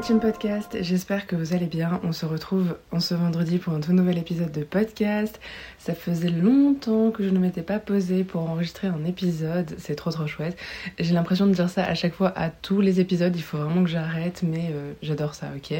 Team 0.00 0.18
podcast, 0.18 0.78
j'espère 0.80 1.26
que 1.26 1.36
vous 1.36 1.52
allez 1.52 1.66
bien. 1.66 2.00
On 2.04 2.12
se 2.12 2.24
retrouve 2.24 2.78
en 2.90 3.00
ce 3.00 3.12
vendredi 3.14 3.58
pour 3.58 3.74
un 3.74 3.80
tout 3.80 3.92
nouvel 3.92 4.16
épisode 4.16 4.50
de 4.50 4.62
podcast. 4.62 5.38
Ça 5.78 5.94
faisait 5.94 6.30
longtemps 6.30 7.10
que 7.10 7.22
je 7.22 7.28
ne 7.28 7.38
m'étais 7.38 7.62
pas 7.62 7.78
posée 7.78 8.24
pour 8.24 8.48
enregistrer 8.48 8.86
un 8.86 9.04
épisode, 9.04 9.74
c'est 9.76 9.96
trop 9.96 10.10
trop 10.10 10.26
chouette. 10.26 10.56
J'ai 10.98 11.12
l'impression 11.12 11.46
de 11.46 11.52
dire 11.52 11.68
ça 11.68 11.84
à 11.84 11.94
chaque 11.94 12.14
fois 12.14 12.32
à 12.34 12.48
tous 12.48 12.80
les 12.80 12.98
épisodes, 12.98 13.36
il 13.36 13.42
faut 13.42 13.58
vraiment 13.58 13.84
que 13.84 13.90
j'arrête, 13.90 14.42
mais 14.42 14.70
euh, 14.72 14.92
j'adore 15.02 15.34
ça, 15.34 15.48
ok? 15.54 15.72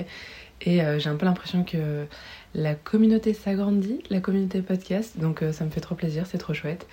Et 0.63 0.83
euh, 0.83 0.99
j'ai 0.99 1.09
un 1.09 1.17
peu 1.17 1.25
l'impression 1.25 1.65
que 1.65 2.05
la 2.55 2.75
communauté 2.75 3.33
s'agrandit, 3.33 4.03
la 4.11 4.21
communauté 4.21 4.61
podcast, 4.61 5.19
donc 5.19 5.43
euh, 5.43 5.53
ça 5.53 5.65
me 5.65 5.71
fait 5.71 5.81
trop 5.81 5.95
plaisir, 5.95 6.27
c'est 6.27 6.39
trop 6.39 6.53
chouette. 6.53 6.87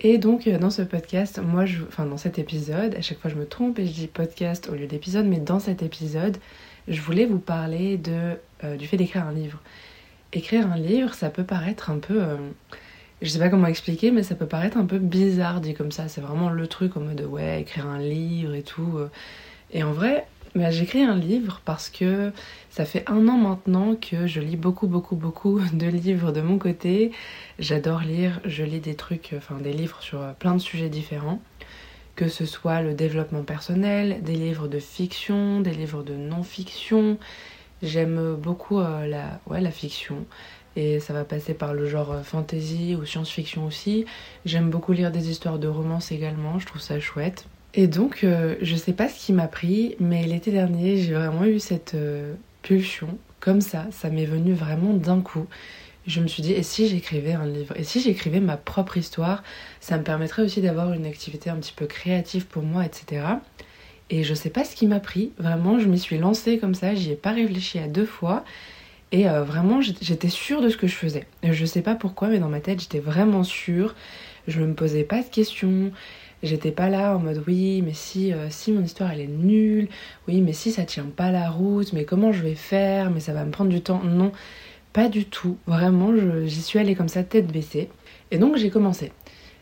Et 0.00 0.18
donc 0.18 0.48
dans 0.48 0.70
ce 0.70 0.82
podcast, 0.82 1.38
moi, 1.38 1.64
je, 1.64 1.82
enfin 1.86 2.06
dans 2.06 2.16
cet 2.16 2.38
épisode, 2.38 2.94
à 2.96 3.02
chaque 3.02 3.20
fois 3.20 3.30
je 3.30 3.36
me 3.36 3.46
trompe 3.46 3.78
et 3.78 3.86
je 3.86 3.92
dis 3.92 4.06
podcast 4.08 4.68
au 4.68 4.74
lieu 4.74 4.86
d'épisode, 4.86 5.26
mais 5.26 5.38
dans 5.38 5.60
cet 5.60 5.82
épisode, 5.82 6.38
je 6.88 7.00
voulais 7.00 7.26
vous 7.26 7.38
parler 7.38 7.96
de, 7.96 8.38
du 8.76 8.86
fait 8.86 8.96
d'écrire 8.96 9.26
un 9.26 9.32
livre. 9.32 9.60
Écrire 10.32 10.70
un 10.70 10.76
livre, 10.76 11.14
ça 11.14 11.30
peut 11.30 11.44
paraître 11.44 11.90
un 11.90 11.98
peu... 11.98 12.22
je 13.20 13.28
sais 13.28 13.38
pas 13.38 13.48
comment 13.48 13.66
expliquer, 13.66 14.10
mais 14.10 14.22
ça 14.22 14.34
peut 14.34 14.46
paraître 14.46 14.76
un 14.76 14.86
peu 14.86 14.98
bizarre 14.98 15.60
dit 15.60 15.74
comme 15.74 15.92
ça. 15.92 16.08
C'est 16.08 16.20
vraiment 16.20 16.48
le 16.48 16.66
truc 16.66 16.96
en 16.96 17.00
mode 17.00 17.20
ouais, 17.22 17.60
écrire 17.60 17.86
un 17.86 17.98
livre 17.98 18.54
et 18.54 18.62
tout. 18.62 18.98
Et 19.72 19.82
en 19.82 19.92
vrai, 19.92 20.26
bah, 20.54 20.70
j'écris 20.70 21.02
un 21.02 21.16
livre 21.16 21.62
parce 21.64 21.88
que 21.88 22.30
ça 22.68 22.84
fait 22.84 23.08
un 23.08 23.26
an 23.28 23.38
maintenant 23.38 23.94
que 23.94 24.26
je 24.26 24.40
lis 24.40 24.56
beaucoup, 24.56 24.86
beaucoup, 24.86 25.16
beaucoup 25.16 25.60
de 25.72 25.86
livres 25.86 26.30
de 26.30 26.42
mon 26.42 26.58
côté. 26.58 27.12
J'adore 27.58 28.00
lire, 28.00 28.40
je 28.44 28.62
lis 28.62 28.80
des 28.80 28.94
trucs, 28.94 29.34
enfin 29.36 29.56
des 29.56 29.72
livres 29.72 30.02
sur 30.02 30.20
plein 30.34 30.54
de 30.54 30.60
sujets 30.60 30.90
différents. 30.90 31.40
Que 32.14 32.28
ce 32.28 32.44
soit 32.44 32.82
le 32.82 32.94
développement 32.94 33.42
personnel, 33.42 34.22
des 34.22 34.34
livres 34.34 34.68
de 34.68 34.78
fiction, 34.78 35.60
des 35.60 35.70
livres 35.70 36.02
de 36.02 36.14
non-fiction. 36.14 37.18
J'aime 37.82 38.36
beaucoup 38.36 38.78
euh, 38.78 39.06
la, 39.06 39.70
fiction 39.70 40.24
et 40.76 41.00
ça 41.00 41.12
va 41.12 41.24
passer 41.24 41.52
par 41.52 41.74
le 41.74 41.86
genre 41.86 42.12
euh, 42.12 42.22
fantasy 42.22 42.94
ou 42.94 43.04
science-fiction 43.04 43.66
aussi. 43.66 44.04
J'aime 44.44 44.70
beaucoup 44.70 44.92
lire 44.92 45.10
des 45.10 45.30
histoires 45.30 45.58
de 45.58 45.66
romance 45.68 46.12
également, 46.12 46.58
je 46.58 46.66
trouve 46.66 46.80
ça 46.80 47.00
chouette. 47.00 47.46
Et 47.74 47.88
donc, 47.88 48.22
euh, 48.22 48.54
je 48.60 48.76
sais 48.76 48.92
pas 48.92 49.08
ce 49.08 49.18
qui 49.18 49.32
m'a 49.32 49.48
pris, 49.48 49.96
mais 49.98 50.24
l'été 50.24 50.52
dernier, 50.52 50.98
j'ai 50.98 51.14
vraiment 51.14 51.44
eu 51.44 51.58
cette 51.58 51.96
pulsion, 52.62 53.18
comme 53.40 53.60
ça, 53.60 53.86
ça 53.90 54.08
m'est 54.08 54.26
venu 54.26 54.52
vraiment 54.52 54.94
d'un 54.94 55.20
coup. 55.20 55.46
Je 56.06 56.20
me 56.20 56.26
suis 56.26 56.42
dit, 56.42 56.52
et 56.52 56.62
si 56.62 56.88
j'écrivais 56.88 57.32
un 57.32 57.46
livre? 57.46 57.74
Et 57.76 57.84
si 57.84 58.00
j'écrivais 58.00 58.40
ma 58.40 58.56
propre 58.56 58.96
histoire? 58.96 59.42
Ça 59.80 59.98
me 59.98 60.02
permettrait 60.02 60.42
aussi 60.42 60.60
d'avoir 60.60 60.92
une 60.92 61.06
activité 61.06 61.48
un 61.48 61.56
petit 61.56 61.72
peu 61.74 61.86
créative 61.86 62.46
pour 62.46 62.62
moi, 62.62 62.84
etc. 62.84 63.22
Et 64.10 64.24
je 64.24 64.34
sais 64.34 64.50
pas 64.50 64.64
ce 64.64 64.74
qui 64.74 64.86
m'a 64.86 65.00
pris, 65.00 65.32
vraiment, 65.38 65.78
je 65.78 65.88
m'y 65.88 65.98
suis 65.98 66.18
lancée 66.18 66.58
comme 66.58 66.74
ça, 66.74 66.94
j'y 66.94 67.12
ai 67.12 67.16
pas 67.16 67.30
réfléchi 67.32 67.78
à 67.78 67.86
deux 67.86 68.04
fois. 68.04 68.44
Et 69.12 69.28
euh, 69.28 69.44
vraiment, 69.44 69.80
j'étais 69.80 70.28
sûre 70.28 70.60
de 70.60 70.70
ce 70.70 70.76
que 70.76 70.86
je 70.86 70.94
faisais. 70.94 71.26
Je 71.42 71.64
sais 71.64 71.82
pas 71.82 71.94
pourquoi, 71.94 72.28
mais 72.28 72.38
dans 72.38 72.48
ma 72.48 72.60
tête, 72.60 72.80
j'étais 72.80 72.98
vraiment 72.98 73.44
sûre. 73.44 73.94
Je 74.48 74.60
me 74.60 74.74
posais 74.74 75.04
pas 75.04 75.22
de 75.22 75.28
questions. 75.28 75.92
J'étais 76.42 76.72
pas 76.72 76.88
là 76.88 77.14
en 77.14 77.20
mode 77.20 77.44
oui, 77.46 77.82
mais 77.82 77.92
si, 77.92 78.32
euh, 78.32 78.48
si 78.50 78.72
mon 78.72 78.82
histoire 78.82 79.12
elle 79.12 79.20
est 79.20 79.26
nulle, 79.28 79.88
oui, 80.26 80.40
mais 80.40 80.52
si 80.52 80.72
ça 80.72 80.82
tient 80.84 81.04
pas 81.04 81.30
la 81.30 81.48
route, 81.50 81.92
mais 81.92 82.04
comment 82.04 82.32
je 82.32 82.42
vais 82.42 82.56
faire, 82.56 83.10
mais 83.10 83.20
ça 83.20 83.32
va 83.32 83.44
me 83.44 83.52
prendre 83.52 83.70
du 83.70 83.80
temps. 83.80 84.02
Non, 84.02 84.32
pas 84.92 85.08
du 85.08 85.24
tout. 85.24 85.56
Vraiment, 85.66 86.12
j'y 86.44 86.62
suis 86.62 86.78
allée 86.78 86.94
comme 86.94 87.08
ça, 87.08 87.22
tête 87.22 87.46
baissée. 87.46 87.88
Et 88.30 88.38
donc 88.38 88.56
j'ai 88.56 88.70
commencé. 88.70 89.12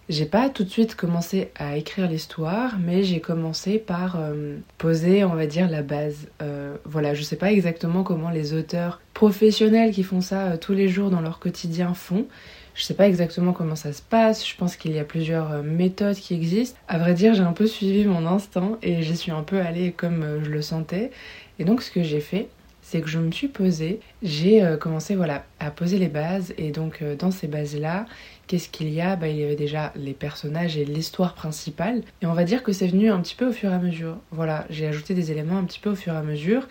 J'ai 0.09 0.27
pas 0.27 0.49
tout 0.49 0.65
de 0.65 0.69
suite 0.69 0.97
commencé 0.97 1.53
à 1.57 1.77
écrire 1.77 2.09
l'histoire, 2.09 2.79
mais 2.85 3.05
j'ai 3.05 3.21
commencé 3.21 3.79
par 3.79 4.17
euh, 4.19 4.57
poser, 4.77 5.23
on 5.25 5.35
va 5.35 5.47
dire, 5.47 5.71
la 5.71 5.83
base. 5.83 6.27
Euh, 6.43 6.77
voilà, 6.85 7.15
je 7.15 7.23
sais 7.23 7.37
pas 7.37 7.53
exactement 7.53 8.03
comment 8.03 8.31
les 8.31 8.53
auteurs 8.53 9.01
professionnels 9.15 9.93
qui 9.93 10.03
font 10.03 10.21
ça 10.21 10.59
tous 10.59 10.73
les 10.73 10.89
jours 10.89 11.11
dans 11.11 11.21
leur 11.21 11.39
quotidien 11.39 11.95
font. 11.95 12.27
Je 12.75 12.85
sais 12.85 12.95
pas 12.95 13.09
exactement 13.09 13.53
comment 13.53 13.77
ça 13.77 13.93
se 13.93 14.01
passe, 14.01 14.49
je 14.49 14.57
pense 14.57 14.77
qu'il 14.77 14.93
y 14.93 14.99
a 14.99 15.05
plusieurs 15.05 15.53
euh, 15.53 15.63
méthodes 15.63 16.17
qui 16.17 16.35
existent. 16.35 16.79
À 16.89 16.99
vrai 16.99 17.15
dire, 17.15 17.35
j'ai 17.35 17.43
un 17.43 17.53
peu 17.53 17.67
suivi 17.67 18.07
mon 18.07 18.27
instinct 18.27 18.79
et 18.83 19.03
j'y 19.03 19.17
suis 19.17 19.33
un 19.33 19.43
peu 19.43 19.61
allée 19.61 19.93
comme 19.93 20.23
euh, 20.23 20.43
je 20.43 20.51
le 20.51 20.63
sentais. 20.63 21.11
Et 21.59 21.65
donc 21.65 21.83
ce 21.83 21.91
que 21.91 22.03
j'ai 22.03 22.21
fait, 22.21 22.49
c'est 22.91 23.01
que 23.01 23.09
je 23.09 23.19
me 23.19 23.31
suis 23.31 23.49
posée, 23.49 24.01
j'ai 24.23 24.65
euh, 24.65 24.77
commencé 24.77 25.15
voilà 25.15 25.45
à 25.61 25.71
poser 25.71 25.99
les 25.99 26.09
bases 26.09 26.53
et 26.59 26.71
donc 26.71 27.05
dans 27.19 27.31
ces 27.31 27.47
bases-là, 27.47 28.07
qu'est-ce 28.47 28.69
qu'il 28.69 28.89
y 28.89 29.01
a? 29.01 29.15
Bah, 29.15 29.29
Il 29.29 29.37
y 29.37 29.45
avait 29.45 29.57
déjà 29.57 29.93
les 29.95 30.13
personnages 30.15 30.77
et 30.77 30.85
l'histoire 30.85 31.35
principale 31.35 32.03
et 32.23 32.27
on 32.27 32.33
va 32.33 32.45
dire 32.45 32.63
que 32.63 32.73
c'est 32.73 32.89
venu 32.89 33.11
un 33.11 33.21
petit 33.21 33.37
peu 33.37 33.49
au 33.49 33.53
fur 33.53 33.71
et 33.71 33.75
à 33.75 33.79
mesure. 33.79 34.17
Voilà, 34.33 34.67
j'ai 34.71 34.87
ajouté 34.87 35.15
des 35.15 35.31
éléments 35.31 35.59
un 35.59 35.65
petit 35.65 35.79
peu 35.79 35.91
au 35.91 35.95
fur 35.95 36.15
et 36.15 36.17
à 36.17 36.23
mesure 36.23 36.67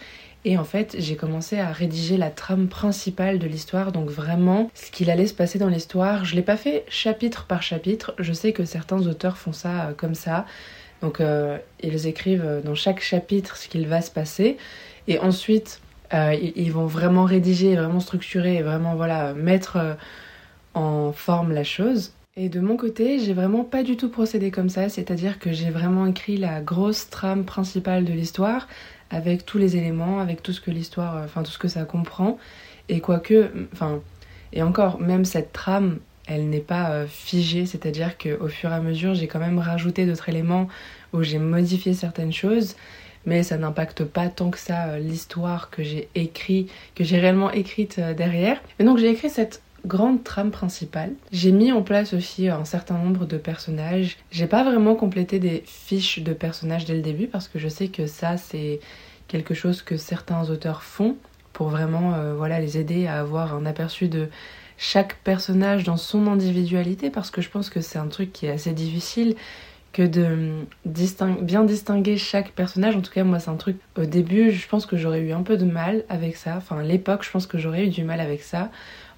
et 0.46 0.58
en 0.58 0.64
fait, 0.64 0.96
j'ai 0.98 1.16
commencé 1.18 1.60
à 1.60 1.72
rédiger 1.72 2.16
la 2.16 2.30
trame 2.30 2.70
principale 2.70 3.40
de 3.40 3.48
l'histoire, 3.48 3.92
donc 3.92 4.10
vraiment 4.10 4.72
ce 4.74 4.90
qu'il 4.90 5.10
allait 5.10 5.28
se 5.28 5.34
passer 5.34 5.60
dans 5.60 5.68
l'histoire. 5.68 6.24
Je 6.24 6.36
l'ai 6.36 6.42
pas 6.42 6.56
fait 6.56 6.86
chapitre 6.88 7.46
par 7.46 7.62
chapitre. 7.62 8.14
Je 8.20 8.32
sais 8.32 8.54
que 8.54 8.64
certains 8.64 9.06
auteurs 9.06 9.38
font 9.38 9.52
ça 9.52 9.88
euh, 9.88 9.94
comme 9.94 10.16
ça. 10.16 10.46
Donc 11.02 11.20
euh, 11.20 11.58
ils 11.82 12.08
écrivent 12.08 12.46
euh, 12.46 12.62
dans 12.62 12.76
chaque 12.76 13.02
chapitre 13.02 13.58
ce 13.58 13.68
qu'il 13.68 13.88
va 13.88 14.02
se 14.02 14.12
passer, 14.12 14.58
et 15.08 15.20
ensuite 15.20 15.82
ils 16.14 16.72
vont 16.72 16.88
vraiment 16.88 17.24
rédiger, 17.24 17.76
vraiment 17.76 18.00
structurer, 18.00 18.62
vraiment 18.62 18.96
voilà 18.96 19.34
mettre 19.34 19.98
en 20.74 21.12
forme 21.12 21.52
la 21.52 21.64
chose. 21.64 22.14
Et 22.36 22.48
de 22.48 22.60
mon 22.62 22.78
côté, 22.78 23.20
j'ai 23.20 23.34
vraiment 23.34 23.64
pas 23.66 23.84
du 23.84 23.98
tout 23.98 24.10
procédé 24.10 24.50
comme 24.50 24.70
ça, 24.70 24.88
c'est-à-dire 24.88 25.40
que 25.40 25.52
j'ai 25.52 25.70
vraiment 25.72 26.06
écrit 26.06 26.38
la 26.38 26.62
grosse 26.62 27.10
trame 27.10 27.44
principale 27.44 28.06
de 28.06 28.14
l'histoire 28.14 28.68
avec 29.10 29.46
tous 29.46 29.58
les 29.58 29.76
éléments, 29.76 30.20
avec 30.20 30.42
tout 30.42 30.54
ce 30.54 30.62
que 30.62 30.72
l'histoire, 30.72 31.18
euh, 31.18 31.26
enfin 31.26 31.44
tout 31.44 31.52
ce 31.52 31.58
que 31.58 31.68
ça 31.68 31.84
comprend. 31.84 32.38
Et 32.88 33.02
quoique, 33.02 33.52
enfin, 33.74 34.02
et 34.54 34.64
encore, 34.64 35.00
même 35.00 35.26
cette 35.26 35.52
trame, 35.52 36.00
elle 36.28 36.50
n'est 36.50 36.60
pas 36.60 36.92
euh, 36.92 37.08
figée, 37.08 37.66
c'est-à-dire 37.66 38.18
qu'au 38.18 38.48
fur 38.48 38.72
et 38.72 38.76
à 38.76 38.80
mesure, 38.80 39.16
j'ai 39.16 39.28
quand 39.28 39.40
même 39.40 39.60
rajouté 39.60 40.06
d'autres 40.06 40.30
éléments 40.30 40.68
où 41.14 41.24
j'ai 41.24 41.40
modifié 41.40 41.94
certaines 41.94 42.34
choses, 42.34 42.76
mais 43.30 43.44
ça 43.44 43.58
n'impacte 43.58 44.04
pas 44.04 44.28
tant 44.28 44.50
que 44.50 44.58
ça 44.58 44.88
euh, 44.88 45.00
l'histoire 45.00 45.70
que 45.70 45.84
j'ai 45.84 46.10
écrit, 46.16 46.68
que 46.96 47.04
j'ai 47.04 47.20
réellement 47.20 47.52
écrite 47.52 48.00
derrière. 48.00 48.60
Et 48.80 48.84
donc 48.84 48.98
j'ai 48.98 49.10
écrit 49.10 49.30
cette 49.30 49.62
grande 49.86 50.24
trame 50.24 50.52
principale. 50.52 51.14
J'ai 51.32 51.52
mis 51.52 51.72
en 51.72 51.82
place 51.82 52.14
aussi 52.14 52.50
un 52.50 52.66
certain 52.66 52.98
nombre 52.98 53.26
de 53.26 53.38
personnages. 53.38 54.18
J'ai 54.32 54.48
pas 54.48 54.64
vraiment 54.64 54.96
complété 54.96 55.40
des 55.40 55.64
fiches 55.66 56.20
de 56.20 56.34
personnages 56.34 56.86
dès 56.86 56.96
le 56.96 57.02
début 57.02 57.28
parce 57.28 57.48
que 57.48 57.60
je 57.60 57.68
sais 57.68 57.88
que 57.88 58.08
ça 58.08 58.38
c'est 58.38 58.80
quelque 59.28 59.54
chose 59.54 59.82
que 59.82 59.96
certains 59.96 60.50
auteurs 60.50 60.84
font 60.84 61.16
pour 61.54 61.70
vraiment 61.70 62.14
euh, 62.14 62.34
voilà 62.36 62.60
les 62.60 62.78
aider 62.78 63.08
à 63.08 63.20
avoir 63.20 63.54
un 63.54 63.66
aperçu 63.66 64.08
de 64.08 64.28
chaque 64.78 65.16
personnage 65.24 65.84
dans 65.84 65.98
son 65.98 66.28
individualité 66.28 67.10
parce 67.10 67.32
que 67.32 67.42
je 67.42 67.50
pense 67.50 67.70
que 67.70 67.82
c'est 67.82 68.00
un 68.00 68.08
truc 68.08 68.32
qui 68.32 68.46
est 68.46 68.52
assez 68.52 68.72
difficile 68.72 69.36
que 69.92 70.04
de 70.04 70.66
bien 71.42 71.64
distinguer 71.64 72.18
chaque 72.18 72.52
personnage. 72.52 72.96
En 72.96 73.02
tout 73.02 73.12
cas, 73.12 73.24
moi, 73.24 73.40
c'est 73.40 73.50
un 73.50 73.56
truc. 73.56 73.78
Au 73.98 74.06
début, 74.06 74.52
je 74.52 74.68
pense 74.68 74.86
que 74.86 74.98
j'aurais 74.98 75.22
eu 75.22 75.32
un 75.32 75.44
peu 75.44 75.58
de 75.58 75.66
mal 75.66 76.04
avec 76.10 76.36
ça. 76.36 76.56
Enfin, 76.58 76.80
à 76.80 76.84
l'époque, 76.84 77.24
je 77.24 77.32
pense 77.32 77.48
que 77.48 77.58
j'aurais 77.58 77.86
eu 77.86 77.90
du 77.90 78.04
mal 78.04 78.20
avec 78.20 78.42
ça. 78.42 78.70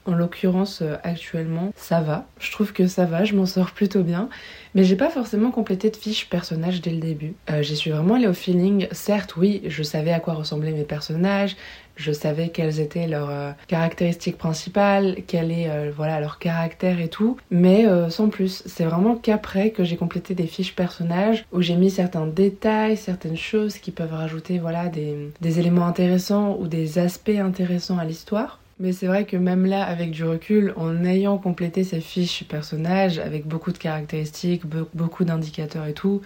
En 0.06 0.14
l'occurrence, 0.16 0.82
euh, 0.82 0.96
actuellement, 1.04 1.72
ça 1.76 2.02
va. 2.02 2.26
Je 2.40 2.52
trouve 2.52 2.74
que 2.74 2.88
ça 2.88 3.06
va, 3.06 3.24
je 3.24 3.36
m'en 3.36 3.46
sors 3.46 3.72
plutôt 3.72 4.02
bien. 4.02 4.30
Mais 4.74 4.84
j'ai 4.84 4.96
pas 4.96 5.10
forcément 5.12 5.52
complété 5.52 5.92
de 5.92 5.96
fiche 5.96 6.28
personnage 6.28 6.82
dès 6.82 6.90
le 6.90 7.00
début. 7.00 7.36
Euh, 7.52 7.62
J'y 7.62 7.76
suis 7.76 7.92
vraiment 7.92 8.16
allée 8.16 8.28
au 8.28 8.34
feeling. 8.34 8.88
Certes, 8.92 9.36
oui, 9.36 9.62
je 9.68 9.84
savais 9.84 10.12
à 10.12 10.20
quoi 10.20 10.34
ressemblaient 10.34 10.72
mes 10.72 10.86
personnages. 10.86 11.56
Je 12.02 12.12
savais 12.12 12.50
quelles 12.50 12.80
étaient 12.80 13.08
leurs 13.08 13.30
euh, 13.30 13.52
caractéristiques 13.68 14.38
principales, 14.38 15.18
quel 15.28 15.52
est 15.52 15.70
voilà 15.96 16.20
leur 16.20 16.40
caractère 16.40 17.00
et 17.00 17.08
tout, 17.08 17.38
mais 17.50 17.86
sans 18.10 18.30
plus. 18.30 18.64
C'est 18.66 18.84
vraiment 18.86 19.16
qu'après 19.16 19.70
que 19.72 19.84
j'ai 19.84 19.98
complété 19.98 20.34
des 20.34 20.48
fiches 20.48 20.76
personnages 20.76 21.46
où 21.52 21.62
j'ai 21.62 21.76
mis 21.76 21.90
certains 21.90 22.26
détails, 22.26 22.98
certaines 22.98 23.38
choses 23.38 23.78
qui 23.78 23.92
peuvent 23.92 24.14
rajouter 24.14 24.60
voilà 24.60 24.90
des 24.90 25.60
éléments 25.60 25.86
intéressants 25.86 26.58
ou 26.60 26.68
des 26.68 27.00
aspects 27.00 27.30
intéressants 27.30 27.98
à 27.98 28.06
l'histoire. 28.06 28.62
Mais 28.82 28.94
c'est 28.94 29.06
vrai 29.06 29.26
que 29.26 29.38
même 29.38 29.68
là, 29.68 29.84
avec 29.84 30.10
du 30.10 30.24
recul, 30.26 30.74
en 30.76 31.06
ayant 31.06 31.38
complété 31.38 31.84
ces 31.84 32.02
fiches 32.02 32.44
personnages 32.46 33.20
avec 33.20 33.46
beaucoup 33.46 33.72
de 33.72 33.78
caractéristiques, 33.78 34.64
beaucoup 34.66 35.24
d'indicateurs 35.24 35.86
et 35.86 35.94
tout, 35.94 36.22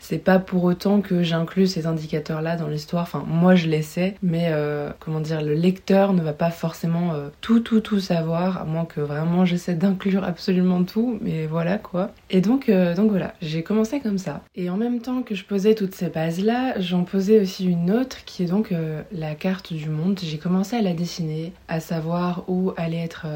c'est 0.00 0.18
pas 0.18 0.38
pour 0.38 0.64
autant 0.64 1.00
que 1.00 1.22
j'inclus 1.22 1.66
ces 1.66 1.86
indicateurs-là 1.86 2.56
dans 2.56 2.68
l'histoire. 2.68 3.02
Enfin, 3.02 3.24
moi 3.26 3.54
je 3.54 3.66
les 3.66 3.82
sais, 3.82 4.14
mais 4.22 4.48
euh, 4.50 4.90
comment 5.00 5.20
dire, 5.20 5.42
le 5.42 5.54
lecteur 5.54 6.12
ne 6.12 6.22
va 6.22 6.32
pas 6.32 6.50
forcément 6.50 7.12
euh, 7.14 7.28
tout, 7.40 7.60
tout, 7.60 7.80
tout 7.80 8.00
savoir, 8.00 8.58
à 8.58 8.64
moins 8.64 8.84
que 8.84 9.00
vraiment 9.00 9.44
j'essaie 9.44 9.74
d'inclure 9.74 10.24
absolument 10.24 10.84
tout. 10.84 11.18
Mais 11.20 11.46
voilà 11.46 11.78
quoi. 11.78 12.12
Et 12.30 12.40
donc, 12.40 12.68
euh, 12.68 12.94
donc 12.94 13.10
voilà, 13.10 13.34
j'ai 13.42 13.62
commencé 13.62 14.00
comme 14.00 14.18
ça. 14.18 14.42
Et 14.54 14.70
en 14.70 14.76
même 14.76 15.00
temps 15.00 15.22
que 15.22 15.34
je 15.34 15.44
posais 15.44 15.74
toutes 15.74 15.94
ces 15.94 16.08
bases-là, 16.08 16.78
j'en 16.80 17.04
posais 17.04 17.40
aussi 17.40 17.66
une 17.66 17.90
autre 17.90 18.24
qui 18.24 18.42
est 18.42 18.46
donc 18.46 18.72
la 19.12 19.34
carte 19.34 19.72
du 19.72 19.88
monde. 19.88 20.18
J'ai 20.22 20.38
commencé 20.38 20.76
à 20.76 20.82
la 20.82 20.92
dessiner, 20.92 21.52
à 21.68 21.80
savoir 21.80 22.44
où 22.48 22.72
allait 22.76 23.02
être 23.02 23.26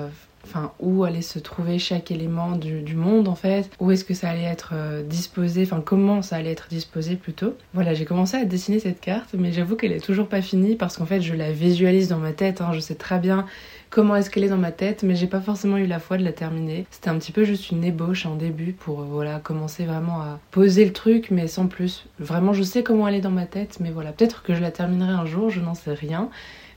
enfin 0.45 0.73
où 0.81 1.05
allait 1.05 1.23
se 1.23 1.39
trouver 1.39 1.79
chaque 1.79 2.11
élément 2.11 2.53
du, 2.53 2.95
monde 2.95 3.29
en 3.29 3.35
fait, 3.35 3.71
où 3.81 3.91
est-ce 3.91 4.05
que 4.05 4.15
ça 4.15 4.31
allait 4.31 4.43
être 4.43 4.73
euh, 4.75 5.03
disposé, 5.03 5.63
enfin 5.63 5.83
comment 5.85 6.23
ça 6.23 6.37
allait 6.37 6.53
être 6.53 6.69
disposé 6.69 7.17
plutôt. 7.17 7.55
Voilà, 7.75 7.95
j'ai 7.95 8.05
commencé 8.05 8.37
à 8.37 8.45
dessiner 8.45 8.79
cette 8.79 9.01
carte, 9.01 9.31
mais 9.37 9.53
j'avoue 9.53 9.77
qu'elle 9.77 9.93
est 9.93 10.05
toujours 10.05 10.29
pas 10.29 10.43
finie 10.43 10.77
parce 10.77 10.97
qu'en 10.97 11.07
fait 11.07 11.21
je 11.21 11.35
la 11.35 11.53
visualise 11.53 12.09
dans 12.09 12.19
ma 12.19 12.33
tête, 12.33 12.61
hein. 12.61 12.71
je 12.73 12.81
sais 12.81 12.95
très 12.95 13.19
bien 13.19 13.47
comment 13.93 14.17
est-ce 14.17 14.31
qu'elle 14.31 14.43
est 14.43 14.49
dans 14.49 14.57
ma 14.57 14.73
tête, 14.73 15.03
mais 15.03 15.15
j'ai 15.15 15.27
pas 15.27 15.41
forcément 15.41 15.77
eu 15.77 15.87
la 15.87 16.01
foi 16.01 16.17
de 16.17 16.25
la 16.25 16.33
terminer. 16.33 16.87
C'était 16.91 17.11
un 17.11 17.19
petit 17.19 17.31
peu 17.31 17.45
juste 17.45 17.71
une 17.71 17.85
ébauche 17.85 18.25
en 18.25 18.35
début 18.35 18.73
pour 18.73 19.03
euh, 19.03 19.05
voilà 19.05 19.39
commencer 19.39 19.85
vraiment 19.85 20.21
à 20.21 20.41
poser 20.51 20.85
le 20.85 20.93
truc, 20.93 21.31
mais 21.31 21.47
sans 21.47 21.67
plus. 21.67 22.07
Vraiment, 22.19 22.55
je 22.55 22.63
sais 22.63 22.83
comment 22.83 23.07
elle 23.07 23.15
est 23.15 23.21
dans 23.21 23.31
ma 23.31 23.47
tête, 23.47 23.79
mais 23.81 23.91
voilà, 23.91 24.13
peut-être 24.13 24.43
que 24.43 24.55
je 24.55 24.63
la 24.63 24.71
terminerai 24.71 25.13
un 25.13 25.27
jour, 25.27 25.51
je 25.51 25.61
n'en 25.61 25.75
sais 25.75 25.93
rien. 25.93 26.31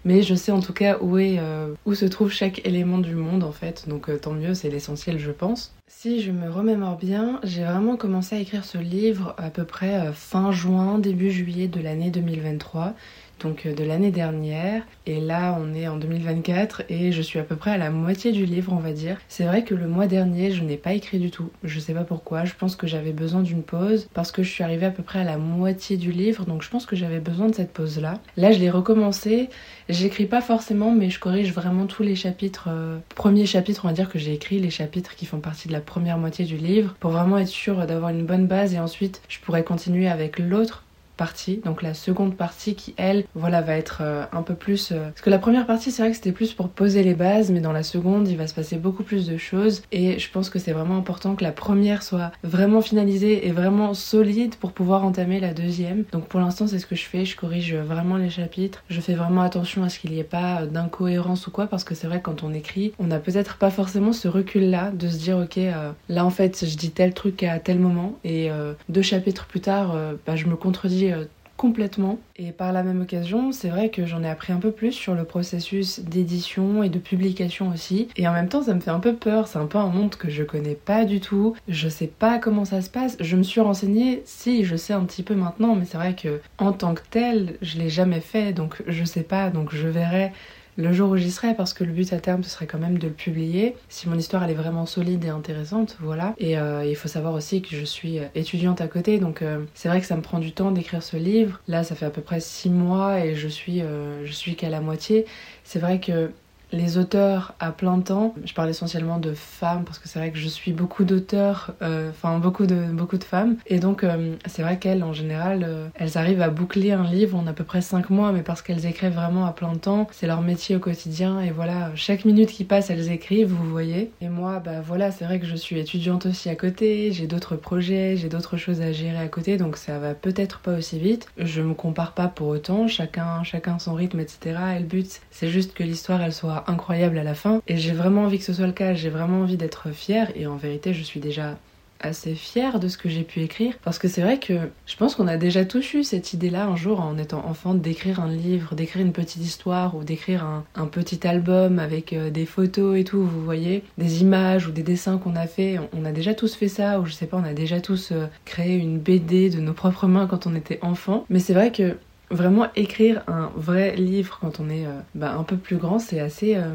Mais 0.06 0.22
je 0.22 0.36
sais 0.36 0.52
en 0.52 0.62
tout 0.62 0.72
cas 0.72 0.98
où, 1.02 1.18
est, 1.18 1.40
euh, 1.40 1.74
où 1.86 1.96
se 1.96 2.06
trouve 2.06 2.32
chaque 2.32 2.66
élément 2.66 3.00
du 3.00 3.16
monde 3.16 3.44
en 3.44 3.52
fait, 3.52 3.90
donc 3.90 4.08
euh, 4.08 4.18
tant 4.18 4.34
mieux, 4.34 4.54
c'est 4.54 4.70
l'essentiel 4.70 5.18
je 5.18 5.32
pense. 5.32 5.74
Si 5.88 6.22
je 6.22 6.32
me 6.32 6.50
remémore 6.50 6.98
bien, 6.98 7.40
j'ai 7.44 7.64
vraiment 7.64 7.98
commencé 7.98 8.36
à 8.36 8.40
écrire 8.40 8.66
ce 8.66 8.78
livre 8.78 9.34
à 9.38 9.50
peu 9.50 9.66
près 9.66 10.12
fin 10.14 10.52
juin, 10.52 11.00
début 11.00 11.32
juillet 11.32 11.68
de 11.68 11.80
l'année 11.80 12.12
2023 12.12 12.94
donc 13.40 13.66
euh, 13.66 13.74
de 13.74 13.84
l'année 13.84 14.12
dernière. 14.12 14.84
Et 15.06 15.20
là, 15.20 15.58
on 15.60 15.74
est 15.74 15.88
en 15.88 15.98
2024 15.98 16.84
et 16.90 17.12
je 17.12 17.22
suis 17.22 17.40
à 17.40 17.44
peu 17.44 17.56
près 17.56 17.72
à 17.72 17.78
la 17.78 17.90
moitié 17.90 18.32
du 18.32 18.46
livre, 18.46 18.74
on 18.74 18.80
va 18.80 18.92
dire. 18.92 19.18
C'est 19.28 19.46
vrai 19.46 19.64
que 19.64 19.76
le 19.76 19.88
mois 19.88 20.08
dernier, 20.08 20.52
je 20.52 20.64
n'ai 20.64 20.78
pas 20.78 20.94
écrit 20.94 21.20
du 21.20 21.32
tout. 21.32 21.50
Je 21.64 21.80
sais 21.80 21.94
pas 21.94 22.04
pourquoi. 22.04 22.46
Je 22.46 22.54
pense 22.54 22.76
que 22.76 22.88
j'avais 22.88 23.12
besoin 23.12 23.42
d'une 23.42 23.64
pause 23.64 24.08
parce 24.14 24.32
que 24.32 24.44
je 24.44 24.50
suis 24.50 24.64
arrivée 24.64 24.86
à 24.86 24.92
peu 24.92 25.04
près 25.04 25.20
à 25.20 25.24
la 25.24 25.38
moitié 25.38 25.98
du 25.98 26.12
livre. 26.12 26.46
Donc 26.46 26.64
je 26.64 26.70
pense 26.70 26.86
que 26.86 26.96
j'avais 26.96 27.20
besoin 27.20 27.48
de 27.48 27.56
cette 27.56 27.74
pause-là. 27.74 28.20
Là, 28.38 28.52
je 28.52 28.60
l'ai 28.60 28.70
recommencé. 28.70 29.50
J'écris 29.90 30.26
pas 30.26 30.42
forcément, 30.42 30.92
mais 30.92 31.10
je 31.10 31.20
corrige 31.20 31.54
vraiment 31.54 31.86
tous 31.86 32.04
les 32.04 32.16
chapitres. 32.16 32.70
Euh, 32.70 32.98
premier 33.16 33.46
chapitre, 33.46 33.82
on 33.86 33.90
va 33.90 33.94
dire 33.94 34.10
que 34.10 34.20
j'ai 34.20 34.34
écrit 34.34 34.60
les 34.60 34.70
chapitres 34.70 35.16
qui 35.16 35.26
font 35.26 35.40
partie 35.40 35.68
de 35.68 35.74
la 35.74 35.82
première 35.82 36.18
moitié 36.18 36.46
du 36.46 36.58
livre 36.58 36.96
pour 37.00 37.12
vraiment 37.12 37.38
être 37.38 37.48
sûr 37.48 37.86
d'avoir 37.86 38.10
une 38.10 38.26
bonne 38.26 38.48
base 38.48 38.74
et 38.74 38.80
ensuite 38.80 39.22
je 39.28 39.40
pourrais 39.40 39.64
continuer 39.64 40.08
avec 40.08 40.40
l'autre 40.40 40.85
partie, 41.16 41.62
donc 41.64 41.82
la 41.82 41.94
seconde 41.94 42.36
partie 42.36 42.76
qui 42.76 42.94
elle, 42.98 43.26
voilà, 43.36 43.62
va 43.62 43.76
être 43.76 44.00
euh, 44.02 44.26
un 44.32 44.42
peu 44.42 44.56
plus... 44.56 44.92
Euh, 44.92 45.10
parce 45.10 45.22
que 45.22 45.30
la 45.30 45.40
première 45.40 45.66
partie 45.66 45.92
c'est 45.92 46.02
vrai 46.02 46.12
que 46.12 46.18
c'était 46.18 46.32
plus 46.32 46.54
pour 46.54 46.70
poser 46.70 47.04
les 47.04 47.14
bases, 47.14 47.52
mais 47.52 47.60
dans 47.60 47.72
la 47.72 47.84
seconde 47.84 48.28
il 48.28 48.38
va 48.38 48.48
se 48.48 48.54
passer 48.54 48.78
beaucoup 48.78 49.04
plus 49.04 49.28
de 49.28 49.38
choses. 49.38 49.82
Et 49.92 50.20
je 50.20 50.30
pense 50.32 50.50
que 50.50 50.60
c'est 50.60 50.72
vraiment 50.72 50.98
important 50.98 51.36
que 51.36 51.44
la 51.44 51.52
première 51.52 52.04
soit 52.04 52.32
vraiment 52.44 52.82
finalisée 52.82 53.48
et 53.48 53.52
vraiment 53.52 53.94
solide 53.94 54.56
pour 54.56 54.72
pouvoir 54.72 55.06
entamer 55.06 55.40
la 55.40 55.54
deuxième. 55.54 56.04
Donc 56.12 56.28
pour 56.28 56.40
l'instant 56.40 56.68
c'est 56.68 56.80
ce 56.80 56.86
que 56.86 56.96
je 56.96 57.06
fais, 57.06 57.26
je 57.26 57.36
corrige 57.36 57.76
vraiment 57.76 58.18
les 58.18 58.30
chapitres, 58.30 58.84
je 58.90 59.00
fais 59.02 59.14
vraiment 59.14 59.42
attention 59.42 59.84
à 59.84 59.90
ce 59.90 60.00
qu'il 60.00 60.12
n'y 60.12 60.20
ait 60.20 60.24
pas 60.24 60.66
d'incohérence 60.66 61.48
ou 61.48 61.52
quoi, 61.52 61.68
parce 61.68 61.84
que 61.84 61.96
c'est 61.96 62.08
vrai 62.08 62.20
que 62.20 62.26
quand 62.26 62.44
on 62.44 62.54
écrit, 62.54 62.94
on 63.00 63.08
n'a 63.08 63.20
peut-être 63.20 63.58
pas 63.58 63.70
forcément 63.70 64.14
ce 64.14 64.28
recul 64.28 64.70
là 64.70 64.92
de 64.92 65.08
se 65.08 65.18
dire 65.18 65.38
ok, 65.38 65.58
euh, 65.58 65.92
là 66.10 66.26
en 66.26 66.30
fait 66.30 66.66
je 66.66 66.78
dis 66.78 66.92
tel 66.92 67.14
truc 67.14 67.44
à 67.44 67.60
tel 67.60 67.80
moment. 67.80 68.18
Et 68.24 68.50
deux 68.90 69.02
chapitres 69.02 69.46
plus 69.46 69.62
tard, 69.62 69.96
bah, 70.26 70.36
je 70.36 70.46
me 70.46 70.56
contredis 70.56 71.05
euh, 71.14 71.26
complètement. 71.58 72.20
Et 72.36 72.52
par 72.52 72.74
la 72.74 72.84
même 72.84 73.02
occasion, 73.02 73.52
c'est 73.52 73.70
vrai 73.70 73.90
que 73.90 74.06
j'en 74.06 74.24
ai 74.24 74.30
appris 74.30 74.54
un 74.54 74.60
peu 74.60 74.72
plus 74.72 74.92
sur 74.92 75.16
le 75.16 75.24
processus 75.24 76.00
d'édition 76.00 76.84
et 76.84 76.90
de 76.90 77.00
publication 77.00 77.70
aussi. 77.70 78.10
Et 78.18 78.28
en 78.28 78.34
même 78.34 78.50
temps, 78.50 78.64
ça 78.64 78.74
me 78.74 78.80
fait 78.80 78.92
un 78.92 79.00
peu 79.00 79.16
peur. 79.16 79.48
C'est 79.48 79.60
un 79.60 79.66
peu 79.66 79.78
un 79.78 79.88
monde 79.88 80.16
que 80.16 80.30
je 80.30 80.44
connais 80.44 80.76
pas 80.76 81.06
du 81.06 81.20
tout. 81.20 81.56
Je 81.68 81.88
sais 81.88 82.08
pas 82.08 82.40
comment 82.40 82.66
ça 82.66 82.82
se 82.82 82.90
passe. 82.90 83.18
Je 83.20 83.38
me 83.38 83.44
suis 83.44 83.62
renseignée, 83.62 84.22
si, 84.26 84.66
je 84.66 84.76
sais 84.76 84.94
un 84.94 85.06
petit 85.06 85.24
peu 85.24 85.36
maintenant, 85.36 85.76
mais 85.76 85.86
c'est 85.86 85.98
vrai 85.98 86.16
que 86.16 86.42
en 86.58 86.74
tant 86.74 86.94
que 86.94 87.04
tel, 87.10 87.58
je 87.62 87.78
l'ai 87.78 87.90
jamais 87.90 88.22
fait, 88.22 88.54
donc 88.54 88.82
je 88.88 89.04
sais 89.04 89.24
pas, 89.24 89.50
donc 89.50 89.74
je 89.74 89.88
verrai 89.88 90.32
le 90.78 90.92
jour 90.92 91.10
où 91.10 91.18
j'y 91.18 91.32
serai 91.32 91.54
parce 91.54 91.74
que 91.74 91.84
le 91.84 91.92
but 91.92 92.12
à 92.14 92.20
terme 92.20 92.44
ce 92.44 92.50
serait 92.50 92.68
quand 92.68 92.80
même 92.80 92.98
de 92.98 93.08
le 93.08 93.14
publier. 93.14 93.76
Si 93.90 94.10
mon 94.10 94.18
histoire 94.18 94.44
elle 94.44 94.52
est 94.52 94.56
vraiment 94.56 94.86
solide 94.86 95.24
et 95.26 95.30
intéressante 95.30 95.98
voilà. 96.00 96.34
Et 96.38 96.58
euh, 96.58 96.86
il 96.86 96.96
faut 96.96 97.08
savoir 97.08 97.34
aussi 97.34 97.62
que 97.62 97.76
je 97.76 97.86
suis 97.86 98.20
euh, 98.20 98.26
étudiante 98.36 98.82
à 98.82 98.88
côté 98.88 99.20
donc 99.20 99.42
euh, 99.42 99.64
c'est 99.74 99.90
vrai 99.90 100.02
que 100.02 100.08
ça 100.08 100.16
me 100.16 100.22
prend 100.22 100.40
du 100.40 100.52
temps 100.52 100.72
d'écrire 100.72 101.04
ce 101.04 101.18
livre. 101.18 101.60
Là 101.68 101.84
ça 101.84 101.96
fait 101.96 102.06
à 102.06 102.10
peu 102.10 102.22
près 102.22 102.40
six 102.40 102.70
mois 102.70 103.20
et 103.20 103.36
je 103.36 103.48
suis 103.48 103.82
je 104.24 104.32
suis 104.32 104.56
qu'à 104.56 104.70
la 104.70 104.82
moitié. 104.82 105.26
C'est 105.64 105.80
vrai 105.80 106.00
que 106.00 106.32
les 106.76 106.98
auteurs 106.98 107.56
à 107.60 107.72
plein 107.72 108.00
temps. 108.00 108.36
Je 108.44 108.54
parle 108.54 108.70
essentiellement 108.70 109.18
de 109.18 109.34
femmes 109.34 109.84
parce 109.86 110.00
que 110.00 110.08
c'est 110.08 110.20
vrai 110.20 110.32
que 110.32 110.38
je 110.38 110.48
suis 110.48 110.74
beaucoup 110.74 111.06
d'auteurs, 111.06 111.74
euh, 111.82 112.10
enfin 112.10 112.38
beaucoup 112.40 112.66
de 112.66 112.76
beaucoup 112.92 113.18
de 113.18 113.24
femmes, 113.24 113.56
et 113.68 113.80
donc 113.80 114.04
euh, 114.04 114.36
c'est 114.46 114.62
vrai 114.62 114.78
qu'elles 114.78 115.04
en 115.04 115.14
général, 115.14 115.66
euh, 115.68 115.88
elles 115.96 116.18
arrivent 116.18 116.42
à 116.42 116.50
boucler 116.50 116.92
un 116.92 117.04
livre 117.04 117.38
en 117.38 117.48
à 117.48 117.54
peu 117.54 117.64
près 117.64 117.82
5 117.82 118.10
mois, 118.10 118.32
mais 118.32 118.42
parce 118.42 118.62
qu'elles 118.62 118.86
écrivent 118.86 119.14
vraiment 119.14 119.46
à 119.46 119.54
plein 119.54 119.76
temps, 119.76 120.08
c'est 120.12 120.28
leur 120.28 120.42
métier 120.42 120.76
au 120.76 120.80
quotidien, 120.80 121.40
et 121.42 121.52
voilà, 121.52 121.92
chaque 121.96 122.26
minute 122.26 122.50
qui 122.50 122.66
passe, 122.66 122.90
elles 122.90 123.12
écrivent, 123.12 123.50
vous 123.50 123.70
voyez. 123.70 124.12
Et 124.22 124.30
moi, 124.30 124.60
bah 124.60 124.82
voilà, 124.82 125.12
c'est 125.12 125.26
vrai 125.26 125.40
que 125.40 125.46
je 125.46 125.56
suis 125.56 125.80
étudiante 125.80 126.26
aussi 126.26 126.50
à 126.50 126.56
côté, 126.56 127.12
j'ai 127.12 127.28
d'autres 127.28 127.56
projets, 127.56 128.18
j'ai 128.18 128.30
d'autres 128.30 128.58
choses 128.58 128.82
à 128.82 128.92
gérer 128.92 129.18
à 129.18 129.28
côté, 129.28 129.58
donc 129.58 129.78
ça 129.78 130.00
va 130.00 130.14
peut-être 130.14 130.60
pas 130.60 130.78
aussi 130.78 131.00
vite. 131.00 131.28
Je 131.38 131.62
me 131.62 131.74
compare 131.74 132.12
pas 132.14 132.28
pour 132.28 132.48
autant, 132.48 132.88
chacun 132.88 133.44
chacun 133.44 133.80
son 133.80 133.94
rythme, 133.94 134.20
etc. 134.20 134.58
Et 134.76 134.80
le 134.80 134.86
but, 134.86 135.22
c'est 135.32 135.48
juste 135.48 135.74
que 135.74 135.84
l'histoire 135.84 136.22
elle 136.22 136.34
soit 136.34 136.65
incroyable 136.68 137.18
à 137.18 137.24
la 137.24 137.36
fin. 137.36 137.62
Et 137.68 137.78
j'ai 137.78 137.94
vraiment 137.94 138.24
envie 138.24 138.40
que 138.40 138.46
ce 138.46 138.54
soit 138.54 138.68
le 138.68 138.74
cas, 138.74 138.94
j'ai 138.94 139.10
vraiment 139.10 139.42
envie 139.42 139.58
d'être 139.58 139.92
fière. 139.92 140.32
Et 140.36 140.48
en 140.48 140.56
vérité, 140.56 140.94
je 140.94 141.04
suis 141.04 141.20
déjà 141.20 141.58
assez 142.02 142.36
fière 142.36 142.80
de 142.80 142.88
ce 142.88 142.98
que 142.98 143.10
j'ai 143.10 143.24
pu 143.24 143.42
écrire 143.42 143.74
parce 143.84 144.00
que 144.00 144.08
c'est 144.08 144.22
vrai 144.22 144.40
que 144.40 144.54
je 144.86 144.96
pense 144.96 145.16
qu'on 145.16 145.28
a 145.28 145.38
déjà 145.38 145.66
tous 145.66 145.94
eu 145.94 146.04
cette 146.04 146.34
idée-là 146.34 146.66
un 146.68 146.76
jour 146.76 147.00
en 147.00 147.18
étant 147.18 147.46
enfant 147.46 147.74
d'écrire 147.74 148.20
un 148.20 148.30
livre, 148.30 148.76
d'écrire 148.76 149.04
une 149.06 149.14
petite 149.14 149.44
histoire 149.44 149.96
ou 149.96 150.04
d'écrire 150.04 150.46
un, 150.46 150.86
petit 150.88 151.28
album 151.28 151.80
avec 151.80 152.14
euh, 152.14 152.30
des 152.30 152.46
photos 152.46 152.98
et 152.98 153.04
tout, 153.04 153.24
vous 153.24 153.44
voyez, 153.44 153.84
des 153.98 154.22
images 154.22 154.68
ou 154.68 154.72
des 154.72 154.84
dessins 154.84 155.18
qu'on 155.18 155.36
a 155.36 155.48
fait. 155.48 155.78
On, 155.94 156.06
a 156.06 156.12
déjà 156.12 156.34
tous 156.34 156.56
fait 156.56 156.68
ça 156.68 157.00
ou 157.00 157.06
je 157.06 157.12
sais 157.12 157.26
pas, 157.26 157.38
on 157.38 157.44
a 157.44 157.54
déjà 157.54 157.82
tous 157.82 158.12
euh, 158.12 158.28
créé 158.46 158.76
une 158.76 159.00
BD 159.00 159.50
de 159.50 159.60
nos 159.60 159.74
propres 159.74 160.08
mains 160.08 160.28
quand 160.28 160.48
on 160.48 160.56
était 160.56 160.80
enfant. 160.82 161.26
Mais 161.30 161.40
c'est 161.40 161.54
vrai 161.54 161.72
que 161.72 161.98
vraiment 162.30 162.68
écrire 162.76 163.24
un 163.28 163.52
vrai 163.56 163.96
livre 163.96 164.38
quand 164.42 164.60
on 164.60 164.70
est 164.70 164.86
euh, 164.86 165.00
bah, 165.14 165.36
un 165.38 165.44
peu 165.44 165.58
plus 165.58 165.78
grand, 165.78 166.00
c'est 166.00 166.20
assez, 166.20 166.56
euh, 166.56 166.74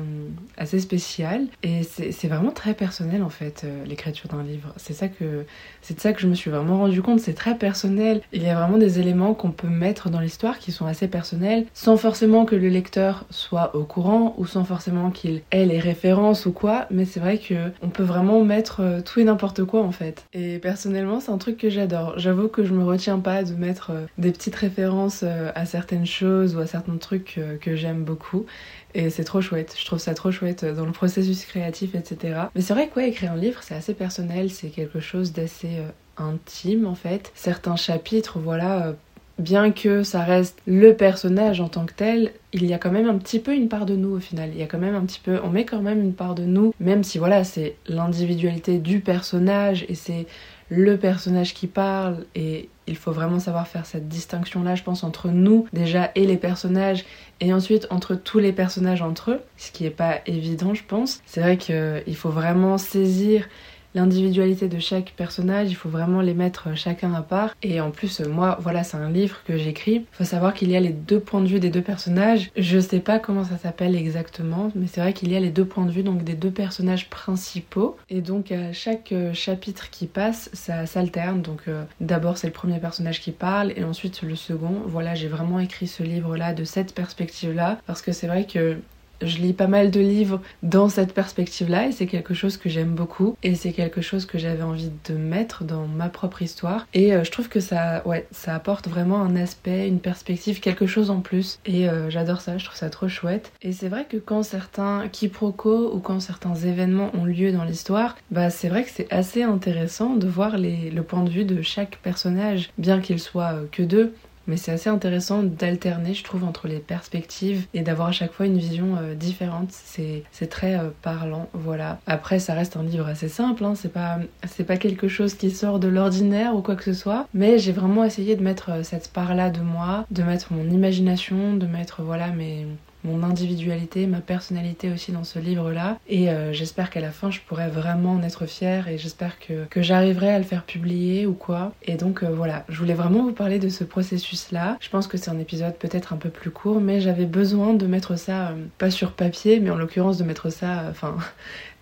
assez 0.56 0.81
spécial 0.81 1.47
et 1.62 1.82
c'est 1.82 2.29
vraiment 2.29 2.50
très 2.50 2.75
personnel 2.75 3.23
en 3.23 3.31
fait 3.31 3.62
euh, 3.64 3.85
l'écriture 3.85 4.29
d'un 4.29 4.43
livre. 4.43 4.73
C'est 4.76 4.93
de 4.93 6.00
ça 6.00 6.12
que 6.12 6.20
je 6.20 6.26
me 6.26 6.35
suis 6.35 6.50
vraiment 6.50 6.79
rendu 6.79 7.02
compte. 7.02 7.20
C'est 7.20 7.35
très 7.35 7.56
personnel. 7.56 8.20
Il 8.32 8.43
y 8.43 8.49
a 8.49 8.55
vraiment 8.55 8.79
des 8.79 9.00
éléments 9.00 9.35
qu'on 9.35 9.50
peut 9.50 9.69
mettre 9.69 10.11
dans 10.11 10.20
l'histoire 10.20 10.58
qui 10.58 10.73
sont 10.73 10.87
assez 10.87 11.08
personnels, 11.08 11.67
sans 11.75 11.96
forcément 11.96 12.44
que 12.44 12.56
le 12.56 12.69
lecteur 12.69 13.24
soit 13.31 13.74
au 13.74 13.84
courant 13.84 14.34
ou 14.39 14.46
sans 14.46 14.65
forcément 14.65 15.10
qu'il 15.10 15.43
ait 15.51 15.67
les 15.67 15.79
références 15.79 16.46
ou 16.46 16.53
quoi. 16.53 16.86
Mais 16.91 17.05
c'est 17.05 17.20
vrai 17.20 17.39
que 17.39 17.55
on 17.82 17.89
peut 17.89 18.03
vraiment 18.03 18.43
mettre 18.44 19.03
tout 19.05 19.20
et 19.20 19.24
n'importe 19.24 19.65
quoi 19.65 19.82
en 19.82 19.93
fait. 19.93 20.24
Et 20.32 20.58
personnellement, 20.58 21.20
c'est 21.20 21.32
un 21.32 21.39
truc 21.39 21.56
que 21.56 21.70
j'adore. 21.70 22.15
J'avoue 22.19 22.48
que 22.48 22.65
je 22.65 22.72
me 22.72 22.84
retiens 22.84 23.19
pas 23.19 23.43
de 23.43 23.55
mettre 23.55 23.93
des 24.19 24.31
petites 24.32 24.56
références 24.56 25.24
à 25.55 25.65
certaines 25.67 26.06
choses 26.06 26.56
ou 26.56 26.61
à 26.61 26.67
certains 26.67 26.97
trucs 26.97 27.37
euh, 27.39 27.56
que, 27.56 27.77
j'aime 27.77 28.05
beaucoup. 28.05 28.47
Et 28.94 29.11
c'est 29.11 29.25
trop 29.25 29.41
chouette, 29.41 29.75
je 29.79 29.85
trouve 29.85 29.99
ça 29.99 30.15
trop 30.15 30.31
chouette 30.31 30.65
dans 30.65 30.87
le 30.87 30.93
processus 30.93 31.44
créatif, 31.44 31.94
etc. 31.94 32.41
Mais 32.55 32.61
c'est 32.61 32.75
vrai 32.75 32.89
que 32.89 33.01
écrire 33.01 33.32
un 33.32 33.37
livre, 33.37 33.63
c'est 33.63 33.75
assez 33.75 33.94
personnel, 33.94 34.51
c'est 34.51 34.69
quelque 34.69 35.01
chose 35.01 35.32
d'assez 35.32 35.79
euh, 35.79 35.91
intime 36.17 36.87
en 36.87 36.94
fait. 36.94 37.32
Certains 37.35 37.77
chapitres, 37.77 38.39
voilà, 38.39 38.94
bien 39.41 39.73
que 39.73 40.03
ça 40.03 40.23
reste 40.23 40.61
le 40.67 40.94
personnage 40.94 41.61
en 41.61 41.69
tant 41.69 41.87
que 41.87 41.94
tel, 41.94 42.32
il 42.53 42.67
y 42.67 42.75
a 42.75 42.79
quand 42.79 42.91
même 42.91 43.09
un 43.09 43.17
petit 43.17 43.41
peu 43.41 43.55
une 43.55 43.69
part 43.69 43.87
de 43.87 43.97
nous 43.97 44.17
au 44.17 44.20
final. 44.20 44.51
Il 44.53 44.59
y 44.59 44.63
a 44.63 44.67
quand 44.67 44.79
même 44.79 44.94
un 44.94 45.05
petit 45.05 45.20
peu, 45.20 45.41
on 45.43 45.49
met 45.49 45.65
quand 45.65 45.81
même 45.81 46.01
une 46.01 46.15
part 46.15 46.35
de 46.35 46.44
nous, 46.44 46.73
même 46.79 47.03
si 47.03 47.19
voilà, 47.19 47.43
c'est 47.43 47.77
l'individualité 47.87 48.79
du 48.79 49.01
personnage 49.01 49.85
et 49.89 49.94
c'est 49.94 50.27
le 50.70 50.96
personnage 50.96 51.53
qui 51.53 51.67
parle 51.67 52.24
et 52.34 52.69
il 52.86 52.96
faut 52.96 53.12
vraiment 53.12 53.41
savoir 53.41 53.69
faire 53.69 53.86
cette 53.86 54.08
distinction 54.08 54.62
là 54.62 54.74
je 54.77 54.82
pense 54.82 55.05
entre 55.05 55.29
nous 55.29 55.67
déjà 55.72 56.10
et 56.15 56.27
les 56.27 56.36
personnages 56.36 57.05
et 57.41 57.53
ensuite 57.53 57.86
entre 57.91 58.15
tous 58.15 58.39
les 58.39 58.53
personnages 58.53 59.03
entre 59.03 59.32
eux 59.32 59.41
ce 59.56 59.72
qui 59.72 59.84
est 59.84 59.91
pas 59.91 60.20
évident 60.27 60.72
je 60.72 60.84
pense. 60.84 61.20
C'est 61.27 61.41
vrai 61.41 61.56
qu'il 61.56 62.17
faut 62.17 62.31
vraiment 62.31 62.79
saisir 62.79 63.48
l'individualité 63.94 64.69
de 64.69 64.79
chaque 64.79 65.13
personnage, 65.17 65.70
il 65.70 65.75
faut 65.75 65.89
vraiment 65.89 66.20
les 66.20 66.35
mettre 66.35 66.77
chacun 66.77 67.15
à 67.15 67.23
part. 67.23 67.55
Et 67.63 67.81
en 67.81 67.91
plus, 67.91 68.20
moi, 68.20 68.59
voilà, 68.61 68.85
c'est 68.85 68.97
un 68.97 69.11
livre 69.11 69.39
que 69.44 69.56
j'écris. 69.56 69.94
Il 69.94 70.06
faut 70.13 70.25
savoir 70.25 70.55
qu'il 70.55 70.70
y 70.70 70.77
a 70.77 70.81
les 70.81 70.93
deux 70.93 71.20
points 71.20 71.41
de 71.41 71.49
vue 71.49 71.61
des 71.61 71.70
deux 71.70 71.82
personnages. 71.82 72.51
Je 72.56 72.79
sais 72.79 73.01
pas 73.01 73.19
comment 73.19 73.44
ça 73.44 73.59
s'appelle 73.59 73.97
exactement, 73.97 74.70
mais 74.75 74.87
c'est 74.87 75.01
vrai 75.01 75.13
qu'il 75.13 75.32
y 75.32 75.37
a 75.37 75.41
les 75.41 75.51
deux 75.51 75.65
points 75.65 75.87
de 75.87 75.91
vue 75.91 76.03
donc 76.03 76.25
des 76.25 76.35
deux 76.35 76.51
personnages 76.51 77.11
principaux. 77.11 77.97
Et 78.09 78.20
donc 78.20 78.53
à 78.53 78.73
chaque 78.73 79.13
euh, 79.13 79.32
chapitre 79.32 79.91
qui 79.91 80.06
passe, 80.06 80.51
ça 80.53 80.87
s'alterne. 80.87 81.43
Donc 81.43 81.63
euh, 81.69 81.85
d'abord 82.01 82.39
c'est 82.39 82.47
le 82.47 82.53
premier 82.53 82.79
personnage 82.79 83.20
qui 83.20 83.32
parle 83.32 83.73
et 83.77 83.85
ensuite 83.85 84.23
le 84.23 84.37
second. 84.37 84.82
Voilà, 84.87 85.15
j'ai 85.15 85.29
vraiment 85.29 85.61
écrit 85.61 85.87
ce 85.87 86.03
livre-là 86.03 86.55
de 86.55 86.65
cette 86.65 86.94
perspective-là 86.94 87.79
parce 87.87 88.03
que 88.03 88.13
c'est 88.13 88.27
vrai 88.27 88.47
que 88.47 88.79
je 89.22 89.39
lis 89.39 89.53
pas 89.53 89.67
mal 89.67 89.91
de 89.91 90.00
livres 90.00 90.41
dans 90.62 90.89
cette 90.89 91.15
perspective-là 91.15 91.89
et 91.89 91.93
c'est 91.93 92.06
quelque 92.06 92.34
chose 92.34 92.56
que 92.56 92.69
j'aime 92.69 92.94
beaucoup 92.94 93.36
et 93.43 93.55
c'est 93.55 93.72
quelque 93.72 94.00
chose 94.00 94.27
que 94.27 94.39
j'avais 94.39 94.62
envie 94.62 94.91
de 95.08 95.15
mettre 95.15 95.65
dans 95.65 95.86
ma 95.86 96.08
propre 96.08 96.43
histoire 96.43 96.86
et 96.94 97.15
euh, 97.15 97.24
je 97.24 97.31
trouve 97.31 97.48
que 97.48 97.60
ça, 97.60 98.03
ouais, 98.06 98.27
ça 98.31 98.55
apporte 98.55 98.89
vraiment 98.89 99.22
un 99.22 99.36
aspect, 99.36 99.89
une 99.89 100.00
perspective, 100.00 100.60
quelque 100.60 100.86
chose 100.86 101.10
en 101.10 101.20
plus 101.20 101.58
et 101.67 101.89
euh, 101.89 102.10
j'adore 102.10 102.41
ça, 102.41 102.58
je 102.58 102.65
trouve 102.65 102.77
ça 102.77 102.91
trop 102.91 103.08
chouette. 103.08 103.53
Et 103.62 103.72
c'est 103.72 103.89
vrai 103.89 104.06
que 104.08 104.17
quand 104.17 104.43
certains 104.43 105.08
quiproquos 105.08 105.94
ou 105.94 106.00
quand 106.00 106.20
certains 106.20 106.55
événements 106.55 107.10
ont 107.15 107.24
lieu 107.24 107.53
dans 107.53 107.65
l'histoire, 107.65 108.17
bah 108.31 108.50
c'est 108.50 108.69
vrai 108.69 108.84
que 108.84 108.91
c'est 108.93 109.10
assez 109.12 109.43
intéressant 109.43 110.17
de 110.17 110.27
voir 110.27 110.58
les, 110.58 110.91
le 110.91 111.03
point 111.03 111.22
de 111.22 111.31
vue 111.31 111.44
de 111.44 111.62
chaque 111.62 111.98
personnage, 111.98 112.70
bien 112.79 113.00
qu'il 113.00 113.19
soit 113.19 113.53
euh, 113.53 113.67
que 113.70 113.82
deux. 113.82 114.15
Mais 114.47 114.56
c'est 114.56 114.73
assez 114.73 114.91
intéressant 114.91 115.43
d'alterner, 115.43 116.15
je 116.15 116.25
trouve, 116.25 116.44
entre 116.44 116.67
les 116.67 116.79
perspectives 116.79 117.67
et 117.75 117.82
d'avoir 117.82 118.09
à 118.09 118.13
chaque 118.13 118.32
fois 118.32 118.47
une 118.47 118.59
vision 118.59 118.97
euh, 118.97 119.15
différente. 119.15 119.70
C'est 119.70 120.25
très 120.49 120.79
euh, 120.79 120.91
parlant, 121.03 121.49
voilà. 121.53 122.01
Après, 122.06 122.39
ça 122.39 122.55
reste 122.55 122.77
un 122.77 122.82
livre 122.82 123.06
assez 123.06 123.29
simple, 123.29 123.65
hein. 123.65 123.75
c'est 123.75 123.93
pas, 123.93 124.77
quelque 124.77 125.09
chose 125.09 125.35
qui 125.35 125.51
sort 125.51 125.79
de 125.79 125.89
l'ordinaire 125.89 126.55
ou 126.55 126.63
quoi 126.63 126.77
que 126.77 126.85
ce 126.85 126.94
soit. 126.94 127.27
Mais 127.35 127.59
j'ai 127.59 127.73
vraiment 127.73 128.05
essayé 128.05 128.37
de 128.37 128.43
mettre 128.43 128.70
euh, 128.70 128.82
cette 128.82 129.13
part-là 129.13 129.51
de 129.51 129.61
moi, 129.61 130.06
de 130.11 130.23
mettre 130.23 130.53
mon 130.53 130.69
imagination, 130.70 131.55
de 131.55 131.67
mettre, 131.67 132.03
voilà, 132.03 132.29
mes, 132.29 132.67
mon 133.04 133.22
individualité, 133.22 134.06
ma 134.06 134.20
personnalité 134.20 134.92
aussi 134.92 135.12
dans 135.12 135.24
ce 135.24 135.38
livre-là. 135.38 135.98
Et 136.08 136.30
euh, 136.30 136.52
j'espère 136.52 136.90
qu'à 136.90 137.00
la 137.00 137.10
fin, 137.10 137.30
je 137.30 137.40
pourrai 137.40 137.69
vraiment 137.69 138.12
en 138.12 138.22
être 138.22 138.46
fière 138.46 138.88
et 138.88 138.98
j'espère 138.98 139.38
que, 139.38 139.66
j'arriverai 139.76 140.30
à 140.30 140.38
le 140.38 140.44
faire 140.44 140.64
publier 140.64 141.26
ou 141.26 141.32
quoi. 141.32 141.72
Et 141.84 141.94
donc 141.96 142.22
euh, 142.22 142.28
voilà, 142.30 142.64
je 142.69 142.78
voulais 142.78 142.94
vraiment 142.94 143.22
vous 143.22 143.32
parler 143.32 143.58
de 143.58 143.69
ce 143.69 143.84
processus-là. 143.84 144.76
Je 144.80 144.90
pense 144.90 145.06
que 145.06 145.16
c'est 145.16 145.30
un 145.30 145.38
épisode 145.38 145.76
peut-être 145.76 146.12
un 146.12 146.16
peu 146.16 146.28
plus 146.28 146.50
court, 146.50 146.80
mais 146.80 147.00
j'avais 147.00 147.24
besoin 147.24 147.74
de 147.74 147.86
mettre 147.86 148.16
ça, 148.16 148.48
euh, 148.48 148.64
pas 148.78 148.90
sur 148.90 149.12
papier, 149.12 149.60
mais 149.60 149.70
en 149.70 149.76
l'occurrence 149.76 150.19
de 150.19 150.24
mettre 150.24 150.50
ça, 150.50 150.84
enfin, 150.90 151.16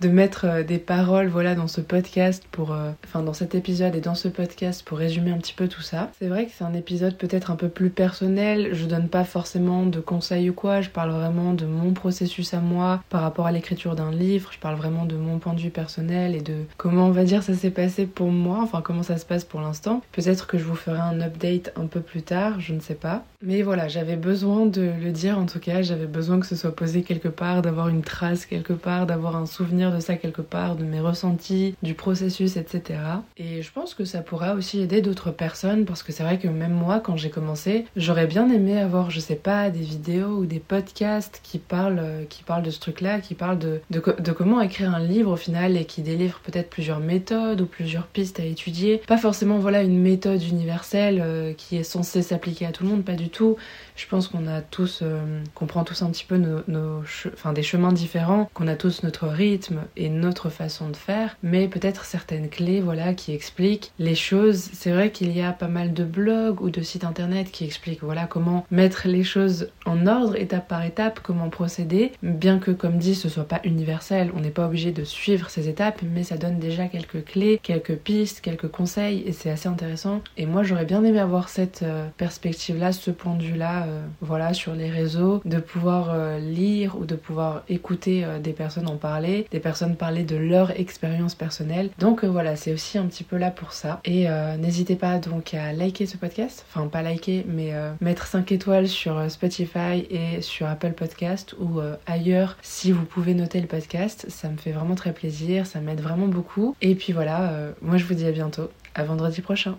de 0.01 0.09
mettre 0.09 0.47
euh, 0.47 0.63
des 0.63 0.79
paroles 0.79 1.29
voilà 1.29 1.55
dans 1.55 1.67
ce 1.67 1.81
podcast 1.81 2.45
pour 2.51 2.73
euh, 2.73 2.91
enfin 3.05 3.23
dans 3.23 3.33
cet 3.33 3.55
épisode 3.55 3.95
et 3.95 4.01
dans 4.01 4.15
ce 4.15 4.29
podcast 4.29 4.83
pour 4.85 4.99
résumer 4.99 5.31
un 5.31 5.39
petit 5.39 5.55
peu 5.55 5.69
tout 5.69 5.83
ça. 5.83 6.11
C'est 6.19 6.29
vrai 6.29 6.47
que 6.47 6.53
c'est 6.57 6.65
un 6.65 6.75
épisode 6.75 7.17
peut-être 7.17 7.51
un 7.51 7.57
peu 7.57 7.69
plus 7.69 7.91
personnel, 7.91 8.71
je 8.75 8.87
donne 8.87 9.09
pas 9.09 9.25
forcément 9.25 9.87
de 9.87 10.01
conseils 10.01 10.51
ou 10.51 10.53
quoi, 10.53 10.81
je 10.81 10.91
parle 10.91 11.11
vraiment 11.11 11.55
de 11.55 11.67
mon 11.67 11.93
processus 11.93 12.55
à 12.55 12.61
moi 12.61 13.03
par 13.09 13.23
rapport 13.23 13.47
à 13.47 13.53
l'écriture 13.53 13.97
d'un 13.97 14.11
livre, 14.11 14.51
je 14.53 14.59
parle 14.59 14.77
vraiment 14.77 15.05
de 15.05 15.17
mon 15.17 15.39
point 15.39 15.55
de 15.55 15.61
vue 15.61 15.71
personnel 15.71 16.35
et 16.35 16.41
de 16.41 16.55
comment 16.77 17.07
on 17.07 17.13
va 17.13 17.25
dire 17.25 17.43
ça 17.43 17.55
s'est 17.55 17.71
passé 17.71 18.07
pour 18.07 18.31
moi, 18.31 18.61
enfin 18.63 18.83
comment 18.83 19.03
ça 19.03 19.19
se 19.19 19.27
passe 19.27 19.45
pour 19.45 19.61
l'instant. 19.61 20.03
Peut-être 20.13 20.47
que 20.47 20.59
je 20.59 20.65
vous 20.65 20.77
ferai 20.77 20.99
un 20.99 21.21
update 21.21 21.73
un 21.77 21.87
peu 21.87 22.01
plus 22.01 22.23
tard, 22.23 22.61
je 22.61 22.75
ne 22.75 22.81
sais 22.81 22.95
pas. 22.95 23.25
Mais 23.43 23.63
voilà, 23.63 23.89
j'avais 23.89 24.17
besoin 24.17 24.67
de 24.67 24.91
le 25.01 25.13
dire 25.13 25.39
en 25.39 25.47
tout 25.47 25.61
cas, 25.61 25.83
j'avais 25.83 26.07
besoin 26.07 26.41
que 26.41 26.47
ce 26.47 26.57
soit 26.57 26.75
posé 26.75 27.03
quelque 27.03 27.29
part, 27.29 27.63
d'avoir 27.63 27.89
une 27.89 28.03
trace 28.03 28.47
quelque 28.47 28.73
part, 28.73 29.07
d'avoir 29.07 29.37
un 29.37 29.47
souvenir 29.47 29.88
de 29.93 30.01
ça 30.01 30.17
quelque 30.17 30.43
part, 30.43 30.77
de 30.77 30.85
mes 30.85 31.01
ressentis, 31.01 31.75
du 31.83 31.95
processus, 31.95 32.57
etc. 32.57 33.01
Et 33.37 33.63
je 33.63 33.73
pense 33.73 33.95
que 33.95 34.05
ça 34.05 34.21
pourra 34.21 34.55
aussi 34.55 34.81
aider 34.81 35.03
d'autres 35.03 35.31
personnes 35.31 35.85
parce 35.85 36.03
que 36.03 36.13
c'est 36.13 36.23
vrai 36.23 36.39
que 36.39 36.49
même 36.49 36.73
moi, 36.73 37.01
quand 37.01 37.17
j'ai 37.17 37.31
commencé, 37.31 37.87
j'aurais 37.97 38.27
bien 38.27 38.51
aimé 38.51 38.79
avoir, 38.79 39.11
je 39.11 39.21
sais 39.21 39.37
pas, 39.37 39.71
des 39.71 39.81
vidéos 39.81 40.39
ou 40.39 40.47
des 40.47 40.61
podcasts 40.61 41.41
qui 41.43 41.59
parlent, 41.59 42.27
qui 42.29 42.43
parlent 42.43 42.63
de 42.63 42.71
ce 42.71 42.81
truc-là, 42.81 43.21
qui 43.21 43.35
parlent 43.35 43.59
de, 43.59 43.81
de, 43.91 44.33
comment 44.33 44.61
écrire 44.61 44.95
un 44.95 45.01
livre 45.01 45.33
au 45.33 45.37
final 45.37 45.77
et 45.77 45.85
qui 45.85 46.03
délivrent 46.03 46.41
peut-être 46.41 46.71
plusieurs 46.71 47.01
méthodes 47.01 47.61
ou 47.61 47.67
plusieurs 47.67 48.07
pistes 48.07 48.41
à 48.41 48.45
étudier. 48.45 49.03
Pas 49.07 49.19
forcément, 49.19 49.59
voilà, 49.59 49.83
une 49.83 50.01
méthode 50.01 50.43
universelle 50.43 51.21
euh, 51.25 51.53
qui 51.53 51.77
est 51.77 51.83
censée 51.83 52.23
s'appliquer 52.23 52.67
à 52.67 52.73
tout 52.73 52.85
le 52.85 52.91
monde, 52.91 53.05
pas 53.05 53.15
du 53.15 53.29
tout. 53.29 53.57
Je 53.97 54.07
pense 54.07 54.29
qu'on 54.29 54.47
a 54.47 54.61
tous, 54.61 55.01
euh, 55.03 55.43
qu'on 55.55 55.67
prend 55.67 55.85
tous 55.85 56.03
un 56.03 56.11
petit 56.11 56.25
peu 56.25 56.37
nos 56.37 57.03
enfin, 57.33 57.53
des 57.53 57.63
chemins 57.63 57.93
différents, 57.93 58.51
qu'on 58.55 58.69
a 58.69 58.77
tous 58.77 59.03
notre 59.03 59.27
rythme, 59.27 59.78
et 59.97 60.09
notre 60.09 60.51
façon 60.51 60.89
de 60.89 60.97
faire, 60.97 61.37
mais 61.43 61.69
peut-être 61.69 62.05
certaines 62.05 62.49
clés 62.49 62.81
voilà 62.81 63.15
qui 63.15 63.33
expliquent 63.33 63.93
les 63.99 64.15
choses. 64.15 64.71
C'est 64.73 64.91
vrai 64.91 65.11
qu'il 65.11 65.37
y 65.37 65.43
a 65.43 65.53
pas 65.53 65.69
mal 65.69 65.93
de 65.93 66.05
blogs 66.05 66.61
ou 66.61 66.71
de 66.71 66.83
sites 66.83 67.05
internet 67.05 67.51
qui 67.51 67.65
expliquent 67.65 68.03
voilà 68.03 68.27
comment 68.27 68.67
mettre 68.71 69.09
les 69.09 69.25
choses 69.25 69.69
en 69.87 70.07
ordre 70.07 70.37
étape 70.37 70.69
par 70.69 70.85
étape, 70.85 71.21
comment 71.23 71.51
procéder, 71.51 72.13
bien 72.23 72.59
que 72.59 72.71
comme 72.71 72.99
dit 72.99 73.15
ce 73.15 73.29
soit 73.29 73.45
pas 73.45 73.61
universel, 73.65 74.31
on 74.37 74.41
n'est 74.41 74.51
pas 74.51 74.67
obligé 74.67 74.93
de 74.93 75.05
suivre 75.05 75.51
ces 75.51 75.69
étapes, 75.69 76.01
mais 76.03 76.23
ça 76.23 76.37
donne 76.37 76.59
déjà 76.59 76.87
quelques 76.87 77.25
clés, 77.25 77.61
quelques 77.63 77.97
pistes, 77.97 78.41
quelques 78.41 78.69
conseils 78.69 79.23
et 79.27 79.33
c'est 79.33 79.51
assez 79.51 79.69
intéressant. 79.69 80.21
Et 80.37 80.47
moi 80.47 80.63
j'aurais 80.63 80.85
bien 80.85 81.05
aimé 81.05 81.19
avoir 81.19 81.49
cette 81.49 81.83
euh, 81.83 82.07
perspective 82.17 82.79
là, 82.79 82.93
ce 82.93 83.11
point 83.11 83.35
de 83.35 83.43
vue 83.43 83.57
là, 83.57 83.85
euh, 83.87 84.03
voilà 84.21 84.55
sur 84.55 84.75
les 84.75 84.91
réseaux, 84.91 85.41
de 85.45 85.59
pouvoir 85.59 86.11
euh, 86.11 86.39
lire 86.39 86.97
ou 86.99 87.05
de 87.05 87.15
pouvoir 87.15 87.63
écouter 87.69 88.25
des 88.43 88.53
personnes 88.53 88.89
en 88.89 88.97
parler, 88.97 89.47
parler 89.97 90.25
de 90.25 90.37
leur 90.37 90.79
expérience 90.79 91.35
personnelle. 91.35 91.91
Donc 91.99 92.25
euh, 92.25 92.29
voilà, 92.29 92.57
c'est 92.57 92.73
aussi 92.73 92.99
un 92.99 93.07
petit 93.07 93.25
peu 93.25 93.37
là 93.37 93.51
pour 93.51 93.73
ça. 93.73 94.01
Et 94.05 94.29
euh, 94.29 94.57
n'hésitez 94.57 94.97
pas 94.97 95.19
donc 95.19 95.55
à 95.55 95.73
liker 95.73 96.07
ce 96.07 96.17
podcast, 96.17 96.65
enfin 96.69 96.87
pas 96.89 97.03
liker, 97.03 97.45
mais 97.49 97.75
euh, 97.75 97.93
mettre 98.01 98.27
5 98.27 98.51
étoiles 98.53 98.89
sur 98.89 99.31
Spotify 99.31 100.07
et 100.11 100.43
sur 100.43 100.67
Apple 100.67 100.93
Podcast 100.93 101.55
ou 101.59 101.81
ailleurs 102.07 102.57
si 102.63 102.93
vous 102.93 103.05
pouvez 103.05 103.35
noter 103.35 103.61
le 103.61 103.67
podcast. 103.67 104.27
Ça 104.29 104.49
me 104.49 104.57
fait 104.57 104.73
vraiment 104.73 104.95
très 104.95 105.13
plaisir, 105.13 105.67
ça 105.67 105.81
m'aide 105.81 106.01
vraiment 106.01 106.29
beaucoup. 106.29 106.75
Et 106.81 106.95
puis 106.95 107.13
voilà, 107.13 107.53
moi 107.83 107.97
je 107.97 108.05
vous 108.05 108.15
dis 108.15 108.27
à 108.27 108.33
bientôt, 108.33 108.71
à 108.95 109.05
vendredi 109.05 109.41
prochain. 109.41 109.77